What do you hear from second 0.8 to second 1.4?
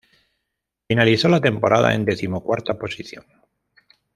Finalizó la